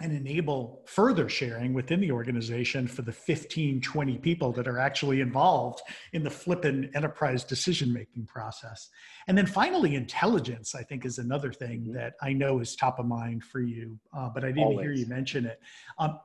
[0.00, 5.20] and enable further sharing within the organization for the 15 20 people that are actually
[5.20, 5.80] involved
[6.12, 8.90] in the flippin enterprise decision making process
[9.28, 11.92] and then finally intelligence i think is another thing mm-hmm.
[11.92, 14.84] that i know is top of mind for you uh, but i didn't Always.
[14.84, 15.60] hear you mention it
[15.98, 16.18] um,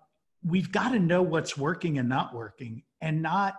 [0.44, 3.56] we've got to know what's working and not working and not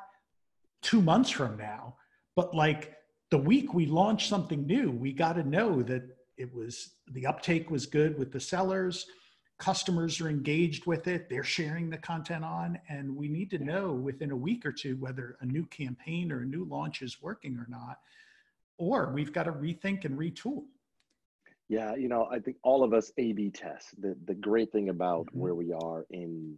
[0.83, 1.95] two months from now
[2.37, 2.95] but like
[3.31, 6.03] the week we launch something new we got to know that
[6.41, 9.07] it was the uptake was good with the sellers.
[9.59, 11.29] Customers are engaged with it.
[11.29, 12.79] They're sharing the content on.
[12.89, 16.41] And we need to know within a week or two whether a new campaign or
[16.41, 17.99] a new launch is working or not
[18.79, 20.65] or we've got to rethink and retool.
[21.69, 24.01] Yeah you know i think all of us a b test.
[24.01, 25.41] The, the great thing about mm-hmm.
[25.41, 26.57] where we are in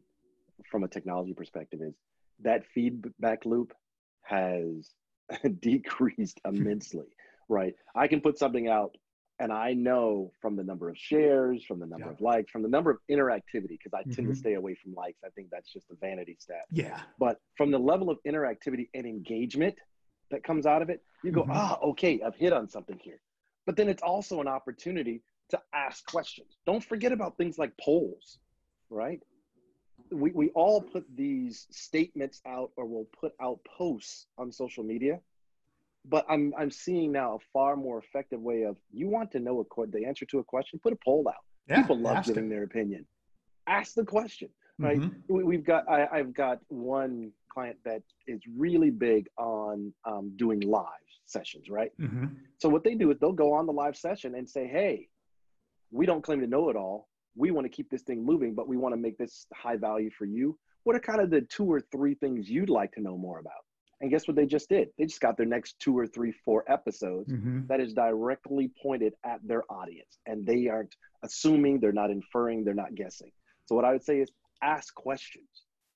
[0.70, 1.94] from a technology perspective is
[2.40, 3.74] that feedback loop
[4.22, 4.94] has
[5.60, 7.06] decreased immensely
[7.48, 8.96] right i can put something out
[9.42, 12.12] and I know from the number of shares, from the number yeah.
[12.12, 14.12] of likes, from the number of interactivity, because I mm-hmm.
[14.12, 14.34] tend to mm-hmm.
[14.34, 15.18] stay away from likes.
[15.24, 16.66] I think that's just a vanity stat.
[16.70, 17.00] Yeah.
[17.18, 19.74] But from the level of interactivity and engagement
[20.30, 21.52] that comes out of it, you go, mm-hmm.
[21.54, 23.20] ah, okay, I've hit on something here.
[23.66, 26.56] But then it's also an opportunity to ask questions.
[26.64, 28.38] Don't forget about things like polls,
[28.90, 29.18] right?
[30.12, 35.20] We, we all put these statements out or we'll put out posts on social media
[36.04, 39.60] but I'm I'm seeing now a far more effective way of you want to know
[39.60, 41.44] a the answer to a question, put a poll out.
[41.68, 42.50] Yeah, People love giving it.
[42.50, 43.06] their opinion.
[43.68, 44.48] Ask the question,
[44.78, 44.98] right?
[44.98, 45.46] Mm-hmm.
[45.46, 50.60] We, have got I, have got one client that is really big on um, doing
[50.60, 50.86] live
[51.26, 51.92] sessions, right?
[52.00, 52.26] Mm-hmm.
[52.58, 55.08] So what they do is they'll go on the live session and say, "Hey,
[55.92, 57.08] we don't claim to know it all.
[57.36, 60.10] We want to keep this thing moving, but we want to make this high value
[60.10, 60.58] for you.
[60.84, 63.64] What are kind of the two or three things you'd like to know more about?"
[64.02, 64.88] And guess what they just did?
[64.98, 67.66] They just got their next two or three, four episodes mm-hmm.
[67.68, 70.18] that is directly pointed at their audience.
[70.26, 73.30] And they aren't assuming, they're not inferring, they're not guessing.
[73.66, 74.28] So, what I would say is
[74.60, 75.46] ask questions,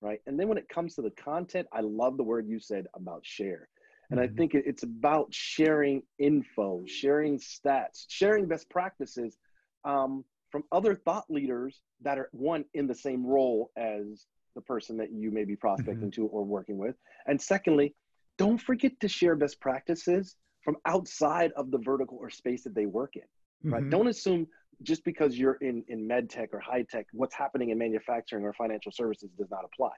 [0.00, 0.20] right?
[0.28, 3.26] And then when it comes to the content, I love the word you said about
[3.26, 3.68] share.
[4.10, 4.32] And mm-hmm.
[4.32, 9.36] I think it's about sharing info, sharing stats, sharing best practices
[9.84, 10.24] um,
[10.56, 15.12] from other thought leaders that are one in the same role as the person that
[15.12, 16.22] you may be prospecting mm-hmm.
[16.22, 16.94] to or working with.
[17.26, 17.94] And secondly,
[18.38, 22.86] don't forget to share best practices from outside of the vertical or space that they
[22.86, 23.70] work in.
[23.70, 23.82] Right?
[23.82, 23.90] Mm-hmm.
[23.90, 24.46] Don't assume
[24.82, 28.54] just because you're in in med tech or high tech, what's happening in manufacturing or
[28.54, 29.92] financial services does not apply.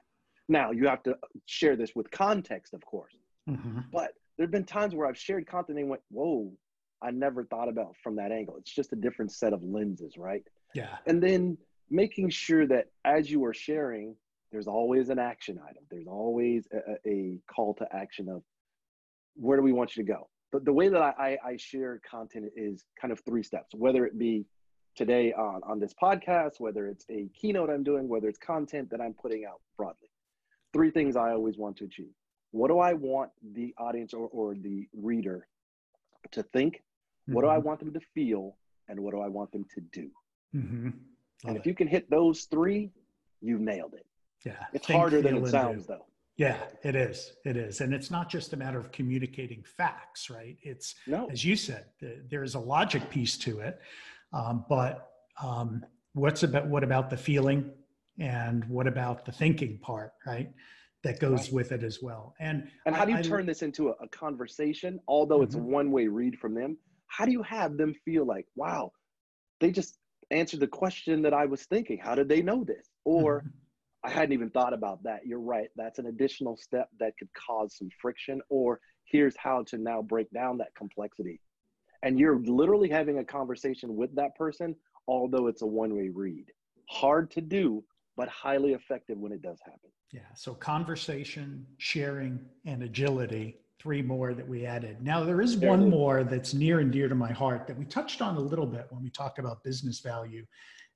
[0.49, 3.13] Now you have to share this with context, of course.
[3.49, 3.79] Mm-hmm.
[3.93, 6.51] But there have been times where I've shared content and went, "Whoa,
[7.01, 10.43] I never thought about from that angle." It's just a different set of lenses, right?
[10.73, 10.97] Yeah.
[11.05, 11.57] And then
[11.89, 14.15] making sure that as you are sharing,
[14.51, 15.83] there's always an action item.
[15.89, 18.43] There's always a, a, call to action of
[19.35, 20.29] where do we want you to go?
[20.51, 24.17] But the way that I, I, share content is kind of three steps, whether it
[24.17, 24.45] be
[24.95, 28.99] today on, on this podcast, whether it's a keynote I'm doing, whether it's content that
[28.99, 30.09] I'm putting out broadly.
[30.73, 32.13] Three things I always want to achieve.
[32.51, 35.47] What do I want the audience or, or the reader
[36.31, 36.81] to think?
[37.29, 37.35] Mm-hmm.
[37.35, 37.67] What do I mm-hmm.
[37.67, 38.57] want them to feel?
[38.87, 40.09] And what do I want them to do?
[40.55, 40.89] Mm-hmm.
[41.45, 41.69] And if it.
[41.69, 42.89] you can hit those three,
[43.39, 44.05] you've nailed it.
[44.43, 44.53] Yeah.
[44.73, 46.05] It's Think, harder than it sounds, though.
[46.37, 47.33] Yeah, it is.
[47.45, 47.81] It is.
[47.81, 50.57] And it's not just a matter of communicating facts, right?
[50.63, 51.27] It's, no.
[51.29, 51.85] as you said,
[52.29, 53.79] there's a logic piece to it.
[54.33, 55.11] Um, but
[55.43, 57.71] um, what's about, what about the feeling
[58.17, 60.49] and what about the thinking part, right?
[61.03, 61.53] That goes right.
[61.53, 62.33] with it as well.
[62.39, 65.43] And, and how do you I, turn this into a, a conversation, although mm-hmm.
[65.43, 66.77] it's a one way read from them?
[67.09, 68.91] How do you have them feel like, wow,
[69.59, 69.97] they just
[70.31, 71.99] answered the question that I was thinking?
[72.01, 72.87] How did they know this?
[73.03, 73.49] Or, mm-hmm
[74.03, 75.25] I hadn't even thought about that.
[75.25, 75.69] You're right.
[75.75, 78.41] That's an additional step that could cause some friction.
[78.49, 81.41] Or here's how to now break down that complexity.
[82.01, 84.75] And you're literally having a conversation with that person,
[85.07, 86.45] although it's a one way read.
[86.89, 87.83] Hard to do,
[88.15, 89.89] but highly effective when it does happen.
[90.13, 90.21] Yeah.
[90.33, 95.01] So conversation, sharing, and agility three more that we added.
[95.01, 98.21] Now, there is one more that's near and dear to my heart that we touched
[98.21, 100.45] on a little bit when we talked about business value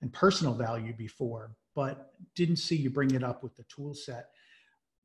[0.01, 4.29] and personal value before, but didn't see you bring it up with the tool set.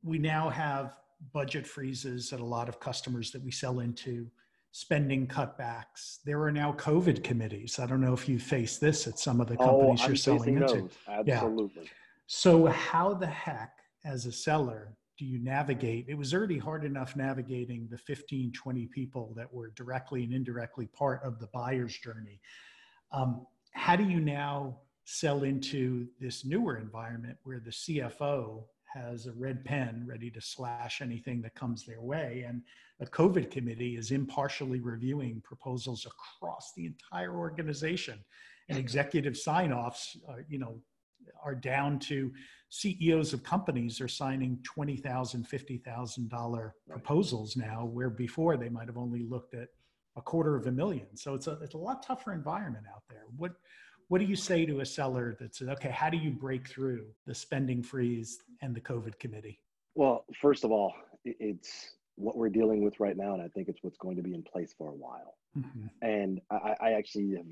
[0.03, 0.93] We now have
[1.33, 4.27] budget freezes at a lot of customers that we sell into,
[4.71, 6.19] spending cutbacks.
[6.25, 7.79] There are now COVID committees.
[7.79, 10.15] I don't know if you face this at some of the oh, companies oh, you're
[10.17, 10.81] selling into.
[10.81, 10.91] Those.
[11.07, 11.83] Absolutely.
[11.83, 11.89] Yeah.
[12.27, 13.71] So, how the heck,
[14.05, 16.05] as a seller, do you navigate?
[16.07, 20.87] It was already hard enough navigating the 15, 20 people that were directly and indirectly
[20.87, 22.39] part of the buyer's journey.
[23.11, 29.33] Um, how do you now sell into this newer environment where the CFO has a
[29.33, 32.45] red pen ready to slash anything that comes their way.
[32.47, 32.61] And
[33.01, 38.19] a COVID committee is impartially reviewing proposals across the entire organization.
[38.69, 40.79] And executive sign offs, uh, you know,
[41.43, 42.31] are down to
[42.69, 49.23] CEOs of companies are signing $20,000, $50,000 proposals now, where before they might have only
[49.23, 49.69] looked at
[50.15, 51.07] a quarter of a million.
[51.15, 53.23] So it's a, it's a lot tougher environment out there.
[53.37, 53.53] What,
[54.07, 57.07] what do you say to a seller that says, okay, how do you break through
[57.25, 59.59] the spending freeze and the COVID committee?
[59.95, 60.93] Well, first of all,
[61.25, 64.33] it's what we're dealing with right now, and I think it's what's going to be
[64.33, 65.37] in place for a while.
[65.57, 65.87] Mm-hmm.
[66.01, 67.45] And I, I actually have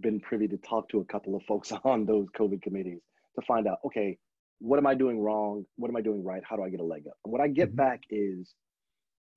[0.00, 3.00] been privy to talk to a couple of folks on those COVID committees
[3.34, 4.18] to find out, okay,
[4.58, 5.64] what am I doing wrong?
[5.76, 6.42] What am I doing right?
[6.48, 7.16] How do I get a leg up?
[7.24, 7.76] And what I get mm-hmm.
[7.76, 8.54] back is,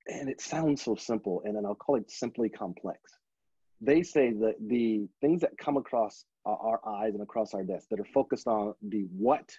[0.07, 2.99] and it sounds so simple, and then I'll call it simply complex
[3.81, 7.99] they say that the things that come across our eyes and across our desk that
[7.99, 9.51] are focused on the what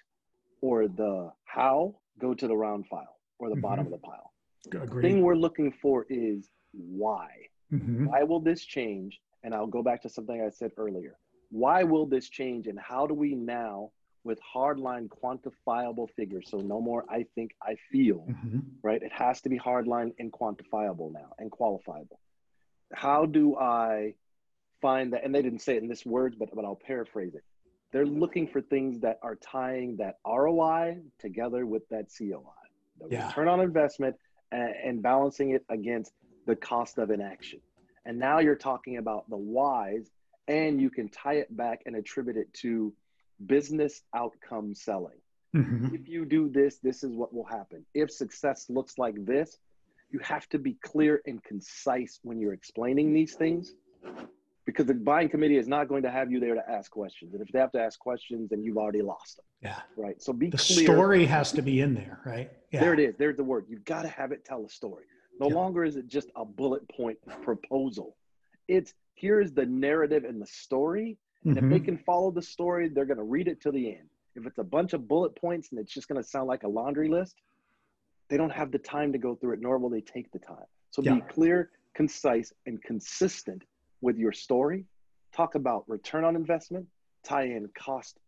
[0.61, 3.62] or the how go to the round file or the mm-hmm.
[3.62, 4.33] bottom of the pile.
[4.66, 4.90] Agreed.
[4.90, 7.29] The thing we're looking for is why.
[7.72, 8.07] Mm-hmm.
[8.07, 9.18] Why will this change?
[9.42, 11.18] And I'll go back to something I said earlier.
[11.51, 12.66] Why will this change?
[12.66, 13.90] And how do we now,
[14.27, 18.59] with hardline quantifiable figures, so no more I think, I feel, mm-hmm.
[18.83, 19.03] right?
[19.03, 22.19] It has to be hardline and quantifiable now and qualifiable
[22.93, 24.15] how do I
[24.81, 25.25] find that?
[25.25, 27.43] And they didn't say it in this words, but, but I'll paraphrase it.
[27.93, 32.43] They're looking for things that are tying that ROI together with that COI,
[33.01, 33.29] the yeah.
[33.29, 34.17] return on investment,
[34.53, 36.12] and, and balancing it against
[36.47, 37.61] the cost of inaction.
[38.05, 40.11] And now you're talking about the whys,
[40.47, 42.93] and you can tie it back and attribute it to
[43.44, 45.18] business outcome selling.
[45.55, 45.94] Mm-hmm.
[45.94, 47.85] If you do this, this is what will happen.
[47.94, 49.59] If success looks like this,
[50.11, 53.75] you have to be clear and concise when you're explaining these things
[54.66, 57.33] because the buying committee is not going to have you there to ask questions.
[57.33, 59.44] And if they have to ask questions, then you've already lost them.
[59.62, 59.81] Yeah.
[59.96, 60.20] Right.
[60.20, 60.85] So be the clear.
[60.85, 62.51] story has to be in there, right?
[62.72, 62.81] Yeah.
[62.81, 63.14] There it is.
[63.16, 63.66] There's the word.
[63.68, 65.05] You've got to have it tell a story.
[65.40, 65.55] No yeah.
[65.55, 68.16] longer is it just a bullet point proposal.
[68.68, 71.16] It's here's the narrative and the story.
[71.44, 71.72] And mm-hmm.
[71.72, 74.09] if they can follow the story, they're going to read it to the end.
[74.35, 76.68] If it's a bunch of bullet points and it's just going to sound like a
[76.68, 77.37] laundry list,
[78.29, 80.66] they don't have the time to go through it, nor will they take the time.
[80.90, 81.14] So yeah.
[81.14, 83.62] be clear, concise, and consistent
[84.01, 84.85] with your story.
[85.33, 86.87] Talk about return on investment,
[87.25, 88.18] tie in cost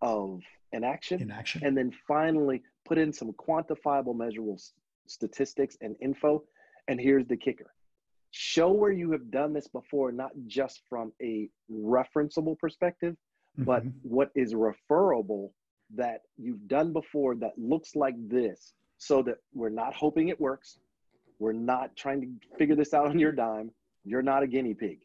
[0.00, 0.40] of
[0.72, 1.64] inaction, inaction.
[1.64, 4.60] and then finally put in some quantifiable, measurable
[5.06, 6.42] statistics and info.
[6.88, 7.72] And here's the kicker
[8.36, 13.14] show where you have done this before, not just from a referenceable perspective,
[13.56, 13.62] mm-hmm.
[13.62, 15.54] but what is referable
[15.94, 20.78] that you've done before that looks like this so that we're not hoping it works.
[21.38, 23.70] We're not trying to figure this out on your dime.
[24.04, 24.98] You're not a guinea pig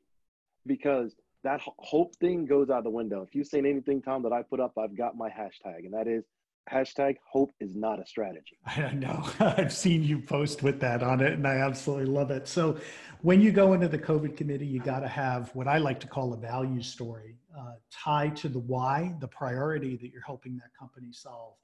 [0.66, 3.22] because that hope thing goes out the window.
[3.22, 6.08] If you've seen anything, Tom, that I put up, I've got my hashtag, and that
[6.08, 6.24] is
[6.72, 8.58] hashtag hope is not a strategy.
[8.66, 9.28] I know.
[9.40, 12.48] I've seen you post with that on it, and I absolutely love it.
[12.48, 12.78] So,
[13.22, 16.08] when you go into the COVID committee, you got to have what I like to
[16.08, 20.70] call a value story uh, tied to the why, the priority that you're helping that
[20.80, 21.56] company solve.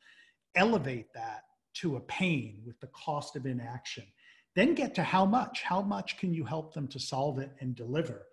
[0.55, 1.43] Elevate that
[1.75, 4.03] to a pain with the cost of inaction.
[4.55, 5.61] Then get to how much.
[5.61, 8.27] How much can you help them to solve it and deliver?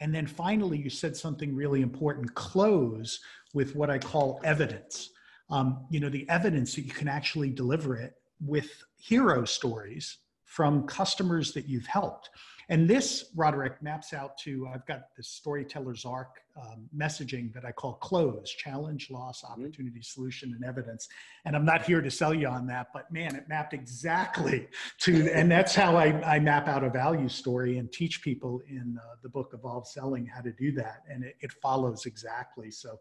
[0.00, 3.20] And then finally, you said something really important close
[3.54, 5.10] with what I call evidence.
[5.48, 10.86] Um, you know, the evidence that you can actually deliver it with hero stories from
[10.86, 12.30] customers that you've helped.
[12.68, 17.70] And this, Roderick, maps out to I've got the storyteller's arc um, messaging that I
[17.70, 19.52] call close challenge, loss, mm-hmm.
[19.52, 21.06] opportunity, solution, and evidence.
[21.44, 24.66] And I'm not here to sell you on that, but man, it mapped exactly
[25.00, 28.98] to, and that's how I, I map out a value story and teach people in
[29.00, 31.02] uh, the book Evolve Selling how to do that.
[31.08, 32.72] And it, it follows exactly.
[32.72, 32.98] So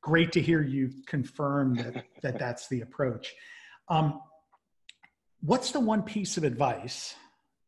[0.00, 3.34] great to hear you confirm that, that that's the approach.
[3.88, 4.20] Um,
[5.40, 7.14] what's the one piece of advice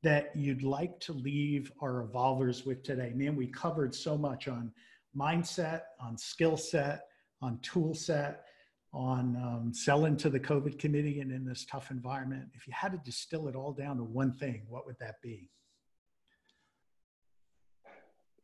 [0.03, 3.13] that you'd like to leave our evolvers with today?
[3.15, 4.73] Man, we covered so much on
[5.17, 7.07] mindset, on skill set,
[7.43, 8.45] on tool set,
[8.93, 12.49] on um, selling to the COVID committee and in this tough environment.
[12.55, 15.51] If you had to distill it all down to one thing, what would that be?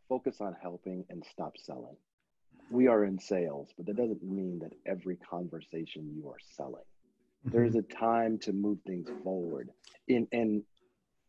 [0.08, 1.96] Focus on helping and stop selling.
[2.70, 6.82] We are in sales, but that doesn't mean that every conversation you are selling.
[7.46, 7.56] Mm-hmm.
[7.56, 9.70] There's a time to move things forward.
[10.08, 10.62] In and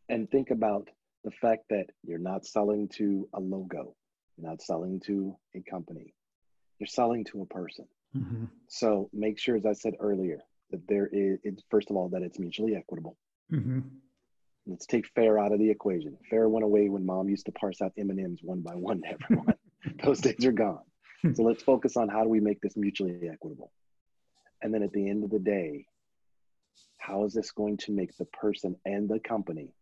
[0.08, 0.88] and think about
[1.24, 3.94] the fact that you're not selling to a logo,
[4.36, 6.14] you're not selling to a company,
[6.78, 7.86] you're selling to a person.
[8.16, 8.44] Mm-hmm.
[8.68, 10.38] So make sure, as I said earlier,
[10.70, 13.16] that there is, it's, first of all, that it's mutually equitable.
[13.52, 13.80] Mm-hmm.
[14.66, 16.16] Let's take fair out of the equation.
[16.28, 19.54] Fair went away when mom used to parse out M&Ms one by one to everyone.
[20.02, 20.80] Those days are gone.
[21.34, 23.72] So let's focus on how do we make this mutually equitable.
[24.62, 25.86] And then at the end of the day,
[26.98, 29.72] how is this going to make the person and the company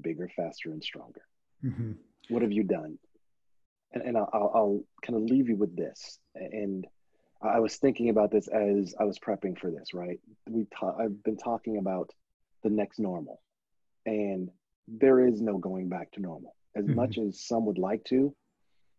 [0.00, 1.22] bigger, faster, and stronger?
[1.64, 1.92] Mm-hmm.
[2.28, 2.98] What have you done?
[3.92, 6.18] And, and I'll, I'll kind of leave you with this.
[6.34, 6.86] And
[7.42, 10.20] I was thinking about this as I was prepping for this, right?
[10.48, 12.10] We ta- I've been talking about
[12.62, 13.40] the next normal,
[14.04, 14.50] and
[14.86, 16.54] there is no going back to normal.
[16.76, 16.94] As mm-hmm.
[16.94, 18.34] much as some would like to,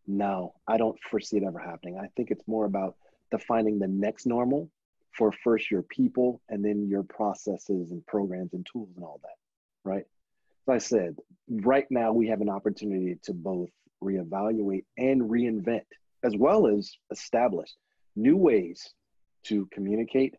[0.08, 1.98] no, I don't foresee it ever happening.
[1.98, 2.96] I think it's more about
[3.32, 4.70] defining the next normal
[5.18, 9.90] for first your people and then your processes and programs and tools and all that,
[9.90, 10.06] right?
[10.68, 11.18] As I said,
[11.50, 13.70] right now we have an opportunity to both
[14.04, 15.86] reevaluate and reinvent,
[16.24, 17.70] as well as establish
[18.16, 18.94] new ways
[19.44, 20.36] to communicate,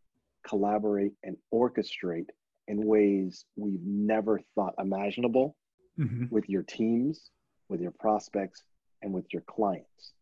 [0.46, 2.28] collaborate, and orchestrate
[2.68, 5.56] in ways we've never thought imaginable
[5.98, 6.26] mm-hmm.
[6.30, 7.30] with your teams,
[7.68, 8.62] with your prospects,
[9.02, 10.12] and with your clients.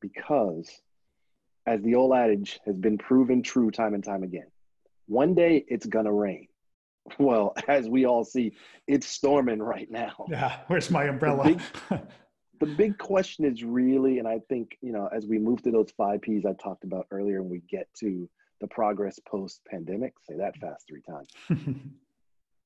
[0.00, 0.70] Because,
[1.66, 4.46] as the old adage has been proven true time and time again,
[5.06, 6.48] one day it's gonna rain.
[7.18, 8.52] Well, as we all see,
[8.86, 10.26] it's storming right now.
[10.28, 11.44] Yeah, where's my umbrella?
[11.44, 12.00] The big,
[12.60, 15.90] the big question is really, and I think, you know, as we move to those
[15.96, 18.28] five P's I talked about earlier and we get to
[18.60, 21.28] the progress post pandemic, say that fast three times.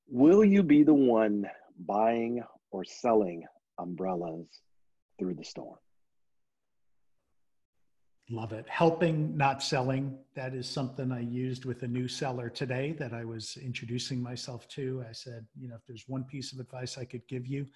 [0.09, 1.49] Will you be the one
[1.87, 3.45] buying or selling
[3.79, 4.49] umbrellas
[5.23, 5.77] through the storm?
[8.29, 8.67] Love it.
[8.69, 10.19] Helping, not selling.
[10.35, 14.67] That is something I used with a new seller today that I was introducing myself
[14.71, 15.05] to.
[15.09, 17.67] I said, you know, if there's one piece of advice I could give you,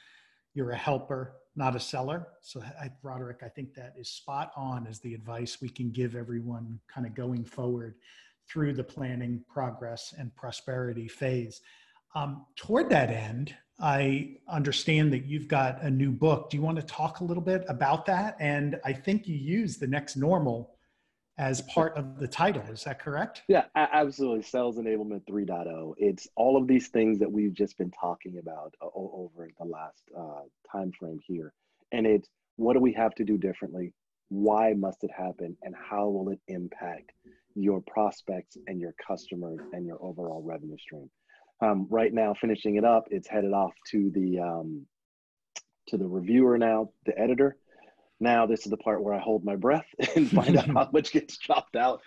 [0.55, 2.26] you're a helper, not a seller.
[2.40, 6.16] So, I, Roderick, I think that is spot on as the advice we can give
[6.16, 7.94] everyone kind of going forward
[8.49, 11.61] through the planning, progress, and prosperity phase.
[12.14, 16.51] Um, toward that end, I understand that you've got a new book.
[16.51, 18.37] Do you want to talk a little bit about that?
[18.41, 20.77] And I think you use the next normal
[21.39, 22.62] as part of the title.
[22.70, 23.43] Is that correct?
[23.49, 24.43] Yeah, absolutely.
[24.43, 25.95] Sales Enablement 3.0.
[25.99, 30.03] It's all of these things that we've just been talking about uh, over the last
[30.16, 31.53] uh, time frame here.
[31.93, 33.93] And it's what do we have to do differently?
[34.31, 35.57] Why must it happen?
[35.62, 37.12] And how will it impact
[37.55, 41.11] your prospects and your customers and your overall revenue stream?
[41.61, 44.86] Um, right now, finishing it up, it's headed off to the um,
[45.88, 47.57] to the reviewer now, the editor
[48.20, 49.86] now this is the part where I hold my breath
[50.16, 52.00] and find out how much gets chopped out.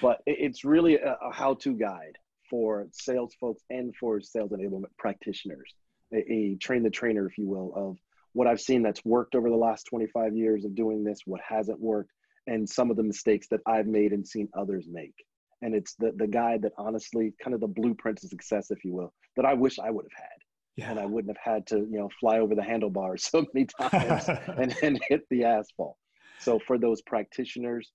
[0.00, 2.16] But it's really a, a how-to guide
[2.48, 5.74] for sales folks and for sales enablement practitioners,
[6.12, 7.98] a, a train the trainer, if you will, of
[8.32, 11.80] what I've seen that's worked over the last 25 years of doing this, what hasn't
[11.80, 12.10] worked,
[12.46, 15.14] and some of the mistakes that I've made and seen others make.
[15.62, 18.92] And it's the, the guide that honestly, kind of the blueprint to success, if you
[18.92, 20.42] will, that I wish I would have had
[20.76, 20.90] yeah.
[20.90, 24.28] and I wouldn't have had to, you know, fly over the handlebars so many times
[24.28, 25.96] and, and hit the asphalt.
[26.38, 27.92] So for those practitioners,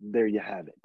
[0.00, 0.78] there you have it.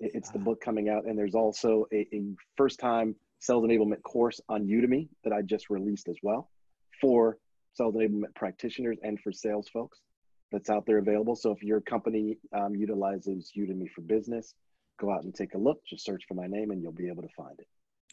[0.00, 2.22] It's the book coming out, and there's also a, a
[2.56, 6.50] first time sales enablement course on Udemy that I just released as well
[7.00, 7.38] for
[7.74, 10.00] sales enablement practitioners and for sales folks
[10.50, 11.36] that's out there available.
[11.36, 14.54] So if your company um, utilizes Udemy for business,
[14.98, 15.78] go out and take a look.
[15.86, 17.66] Just search for my name, and you'll be able to find it.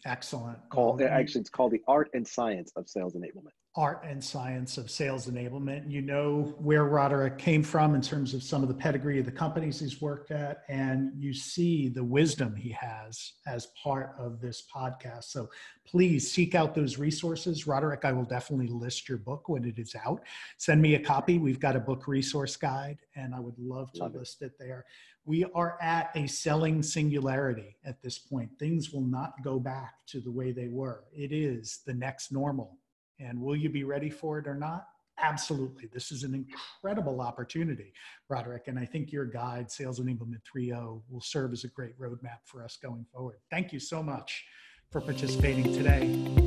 [0.04, 0.58] Excellent.
[0.68, 3.52] Call, actually, it's called the Art and Science of Sales Enablement.
[3.74, 5.90] Art and Science of Sales Enablement.
[5.90, 9.32] You know where Roderick came from in terms of some of the pedigree of the
[9.32, 14.64] companies he's worked at, and you see the wisdom he has as part of this
[14.74, 15.24] podcast.
[15.24, 15.48] So
[15.86, 17.66] please seek out those resources.
[17.66, 20.20] Roderick, I will definitely list your book when it is out.
[20.58, 21.38] Send me a copy.
[21.38, 24.46] We've got a book resource guide, and I would love to love list it.
[24.46, 24.84] it there
[25.24, 28.50] we are at a selling singularity at this point.
[28.58, 31.04] Things will not go back to the way they were.
[31.12, 32.78] It is the next normal.
[33.20, 34.86] And will you be ready for it or not?
[35.18, 35.88] Absolutely.
[35.92, 37.92] This is an incredible opportunity,
[38.28, 38.66] Roderick.
[38.66, 42.64] And I think your guide, Sales Enablement 3.0, will serve as a great roadmap for
[42.64, 43.36] us going forward.
[43.50, 44.44] Thank you so much
[44.90, 46.00] for participating today.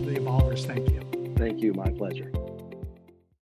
[0.06, 1.34] The Evolvers, thank you.
[1.38, 1.74] Thank you.
[1.74, 2.32] My pleasure.